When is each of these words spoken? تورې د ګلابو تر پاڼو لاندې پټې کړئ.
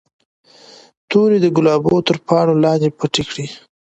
تورې 1.09 1.37
د 1.41 1.47
ګلابو 1.55 1.95
تر 2.07 2.17
پاڼو 2.27 2.55
لاندې 2.63 2.89
پټې 2.97 3.23
کړئ. 3.29 3.47